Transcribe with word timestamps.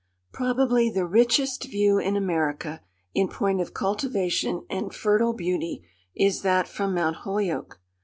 Probably 0.31 0.89
the 0.89 1.05
richest 1.05 1.65
view 1.65 1.99
in 1.99 2.15
America, 2.17 2.81
in 3.13 3.27
point 3.27 3.61
of 3.61 3.75
cultivation 3.75 4.65
and 4.67 4.91
fertile 4.91 5.33
beauty, 5.33 5.83
is 6.15 6.41
that 6.41 6.67
from 6.67 6.95
Mount 6.95 7.17
Holyoke. 7.17 7.79